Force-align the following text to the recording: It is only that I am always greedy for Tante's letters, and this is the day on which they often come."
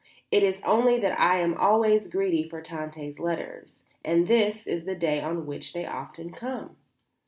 It 0.31 0.41
is 0.41 0.63
only 0.65 0.99
that 0.99 1.19
I 1.19 1.37
am 1.41 1.53
always 1.55 2.07
greedy 2.07 2.41
for 2.49 2.59
Tante's 2.59 3.19
letters, 3.19 3.83
and 4.03 4.25
this 4.25 4.65
is 4.65 4.85
the 4.85 4.95
day 4.95 5.21
on 5.21 5.45
which 5.45 5.73
they 5.73 5.85
often 5.85 6.31
come." 6.31 6.75